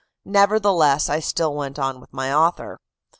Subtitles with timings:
[0.25, 2.79] Nevertheless, I still went on with my author.